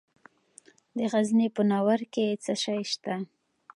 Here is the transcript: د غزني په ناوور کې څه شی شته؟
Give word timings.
د 0.97 0.99
غزني 1.11 1.47
په 1.55 1.61
ناوور 1.69 2.01
کې 2.13 2.25
څه 2.43 2.53
شی 2.63 2.81
شته؟ 2.91 3.15